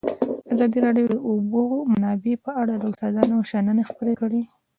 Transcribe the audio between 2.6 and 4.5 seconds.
اړه د استادانو شننې خپرې کړي.